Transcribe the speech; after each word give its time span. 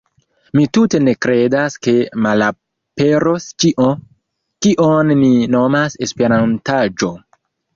Mi 0.59 0.63
tute 0.77 0.99
ne 1.07 1.11
kredas 1.25 1.75
ke 1.87 1.93
malaperos 2.27 3.45
ĉio, 3.65 3.87
kion 4.67 5.15
ni 5.23 5.31
nomas 5.57 6.01
“Esperantaĵo”. 6.09 7.13